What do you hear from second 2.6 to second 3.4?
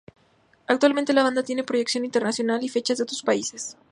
y fechas en otros